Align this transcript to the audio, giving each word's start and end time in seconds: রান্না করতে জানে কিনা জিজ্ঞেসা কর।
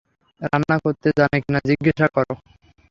রান্না 0.41 0.75
করতে 0.83 1.07
জানে 1.17 1.37
কিনা 1.43 1.59
জিজ্ঞেসা 1.69 2.07
কর। 2.15 2.27